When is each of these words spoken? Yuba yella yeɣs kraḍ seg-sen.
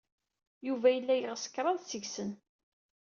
Yuba 0.67 0.87
yella 0.91 1.13
yeɣs 1.17 1.43
kraḍ 1.53 1.77
seg-sen. 1.81 2.31